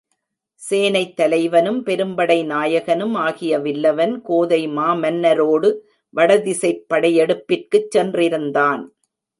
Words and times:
சேனைத்தலைவனும் 0.61 1.77
பெரும்படைநாயகனும் 1.81 3.13
ஆகிய 3.17 3.59
வில்லவன் 3.59 4.21
கோதை 4.21 4.67
மாமன்னரோடு 4.69 5.71
வடதிசைப் 6.13 6.85
படையெடுப்பிற்குச் 6.89 7.91
சென்றிருந்தான். 7.95 8.83